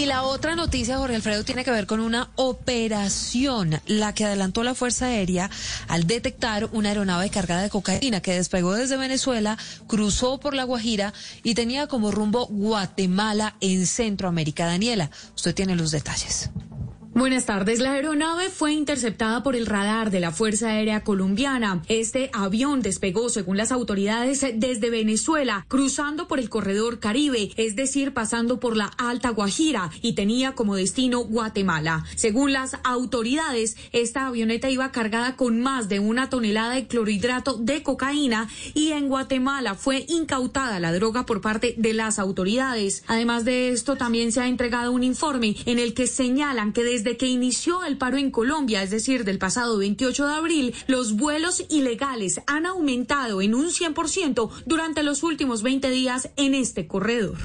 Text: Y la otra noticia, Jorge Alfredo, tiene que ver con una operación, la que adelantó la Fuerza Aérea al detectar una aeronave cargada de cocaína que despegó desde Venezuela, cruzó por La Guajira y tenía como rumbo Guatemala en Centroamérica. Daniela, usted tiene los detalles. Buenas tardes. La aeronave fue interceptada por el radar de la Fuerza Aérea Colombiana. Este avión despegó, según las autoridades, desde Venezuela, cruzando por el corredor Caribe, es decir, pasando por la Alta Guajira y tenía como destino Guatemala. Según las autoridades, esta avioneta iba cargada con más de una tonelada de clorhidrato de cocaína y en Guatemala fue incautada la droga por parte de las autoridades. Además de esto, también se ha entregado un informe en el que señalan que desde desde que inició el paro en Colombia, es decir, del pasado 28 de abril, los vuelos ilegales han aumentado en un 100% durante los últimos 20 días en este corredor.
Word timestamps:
Y 0.00 0.06
la 0.06 0.22
otra 0.22 0.56
noticia, 0.56 0.96
Jorge 0.96 1.16
Alfredo, 1.16 1.44
tiene 1.44 1.62
que 1.62 1.70
ver 1.70 1.86
con 1.86 2.00
una 2.00 2.30
operación, 2.36 3.82
la 3.84 4.14
que 4.14 4.24
adelantó 4.24 4.64
la 4.64 4.74
Fuerza 4.74 5.04
Aérea 5.04 5.50
al 5.88 6.06
detectar 6.06 6.70
una 6.72 6.88
aeronave 6.88 7.28
cargada 7.28 7.60
de 7.60 7.68
cocaína 7.68 8.22
que 8.22 8.32
despegó 8.32 8.72
desde 8.72 8.96
Venezuela, 8.96 9.58
cruzó 9.86 10.40
por 10.40 10.54
La 10.54 10.64
Guajira 10.64 11.12
y 11.42 11.52
tenía 11.52 11.86
como 11.86 12.12
rumbo 12.12 12.46
Guatemala 12.46 13.56
en 13.60 13.86
Centroamérica. 13.86 14.64
Daniela, 14.64 15.10
usted 15.36 15.54
tiene 15.54 15.76
los 15.76 15.90
detalles. 15.90 16.48
Buenas 17.12 17.44
tardes. 17.44 17.80
La 17.80 17.90
aeronave 17.90 18.50
fue 18.50 18.72
interceptada 18.72 19.42
por 19.42 19.56
el 19.56 19.66
radar 19.66 20.12
de 20.12 20.20
la 20.20 20.30
Fuerza 20.30 20.68
Aérea 20.68 21.02
Colombiana. 21.02 21.82
Este 21.88 22.30
avión 22.32 22.82
despegó, 22.82 23.30
según 23.30 23.56
las 23.56 23.72
autoridades, 23.72 24.46
desde 24.54 24.90
Venezuela, 24.90 25.66
cruzando 25.66 26.28
por 26.28 26.38
el 26.38 26.48
corredor 26.48 27.00
Caribe, 27.00 27.50
es 27.56 27.74
decir, 27.74 28.14
pasando 28.14 28.60
por 28.60 28.76
la 28.76 28.92
Alta 28.96 29.30
Guajira 29.30 29.90
y 30.02 30.12
tenía 30.12 30.52
como 30.52 30.76
destino 30.76 31.24
Guatemala. 31.24 32.04
Según 32.14 32.52
las 32.52 32.76
autoridades, 32.84 33.76
esta 33.90 34.28
avioneta 34.28 34.70
iba 34.70 34.92
cargada 34.92 35.34
con 35.34 35.60
más 35.60 35.88
de 35.88 35.98
una 35.98 36.30
tonelada 36.30 36.74
de 36.76 36.86
clorhidrato 36.86 37.54
de 37.54 37.82
cocaína 37.82 38.48
y 38.72 38.92
en 38.92 39.08
Guatemala 39.08 39.74
fue 39.74 40.04
incautada 40.08 40.78
la 40.78 40.92
droga 40.92 41.26
por 41.26 41.40
parte 41.40 41.74
de 41.76 41.92
las 41.92 42.20
autoridades. 42.20 43.02
Además 43.08 43.44
de 43.44 43.70
esto, 43.70 43.96
también 43.96 44.30
se 44.30 44.40
ha 44.40 44.46
entregado 44.46 44.92
un 44.92 45.02
informe 45.02 45.56
en 45.66 45.80
el 45.80 45.92
que 45.92 46.06
señalan 46.06 46.72
que 46.72 46.84
desde 46.84 46.99
desde 47.02 47.16
que 47.16 47.26
inició 47.26 47.82
el 47.84 47.96
paro 47.96 48.18
en 48.18 48.30
Colombia, 48.30 48.82
es 48.82 48.90
decir, 48.90 49.24
del 49.24 49.38
pasado 49.38 49.78
28 49.78 50.26
de 50.26 50.34
abril, 50.34 50.74
los 50.86 51.16
vuelos 51.16 51.64
ilegales 51.70 52.42
han 52.46 52.66
aumentado 52.66 53.40
en 53.40 53.54
un 53.54 53.68
100% 53.68 54.50
durante 54.66 55.02
los 55.02 55.22
últimos 55.22 55.62
20 55.62 55.88
días 55.88 56.28
en 56.36 56.54
este 56.54 56.86
corredor. 56.86 57.38